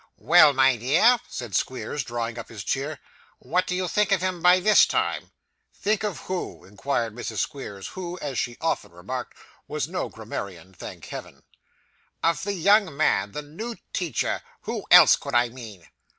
'Well, 0.17 0.51
my 0.51 0.77
dear,' 0.77 1.19
said 1.29 1.55
Squeers, 1.55 2.03
drawing 2.03 2.39
up 2.39 2.49
his 2.49 2.63
chair, 2.63 2.99
'what 3.37 3.67
do 3.67 3.75
you 3.75 3.87
think 3.87 4.11
of 4.11 4.19
him 4.19 4.41
by 4.41 4.59
this 4.59 4.87
time?' 4.87 5.29
'Think 5.75 6.03
of 6.03 6.21
who?' 6.21 6.65
inquired 6.65 7.13
Mrs. 7.13 7.37
Squeers; 7.37 7.89
who 7.89 8.17
(as 8.19 8.39
she 8.39 8.57
often 8.59 8.91
remarked) 8.93 9.37
was 9.67 9.87
no 9.87 10.09
grammarian, 10.09 10.73
thank 10.73 11.05
Heaven. 11.05 11.43
'Of 12.23 12.41
the 12.43 12.53
young 12.53 12.97
man 12.97 13.33
the 13.33 13.43
new 13.43 13.75
teacher 13.93 14.41
who 14.61 14.85
else 14.89 15.15
could 15.15 15.35
I 15.35 15.49
mean? 15.49 15.85